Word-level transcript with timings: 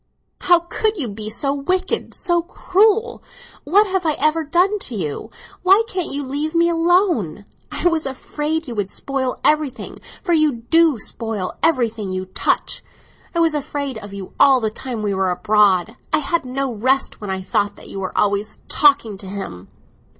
How 0.41 0.61
could 0.61 0.97
you 0.97 1.07
be 1.09 1.29
so 1.29 1.53
wicked, 1.53 2.15
so 2.15 2.41
cruel? 2.41 3.21
What 3.65 3.85
have 3.85 4.03
I 4.03 4.13
ever 4.13 4.43
done 4.43 4.79
to 4.79 4.95
you; 4.95 5.29
why 5.61 5.83
can't 5.87 6.11
you 6.11 6.23
leave 6.23 6.55
me 6.55 6.69
alone? 6.69 7.45
I 7.71 7.87
was 7.87 8.07
afraid 8.07 8.67
you 8.67 8.73
would 8.73 8.89
spoil 8.89 9.39
everything; 9.43 9.97
for 10.23 10.33
you 10.33 10.53
do 10.71 10.97
spoil 10.97 11.53
everything 11.61 12.09
you 12.09 12.25
touch; 12.25 12.83
I 13.35 13.39
was 13.41 13.53
afraid 13.53 13.99
of 13.99 14.11
you 14.11 14.33
all 14.39 14.59
the 14.59 14.71
time 14.71 15.03
we 15.03 15.13
were 15.13 15.29
abroad; 15.29 15.95
I 16.11 16.17
had 16.17 16.45
no 16.45 16.73
rest 16.73 17.21
when 17.21 17.29
I 17.29 17.43
thought 17.43 17.75
that 17.75 17.87
you 17.87 17.99
were 17.99 18.17
always 18.17 18.61
talking 18.67 19.19
to 19.19 19.27
him." 19.27 19.67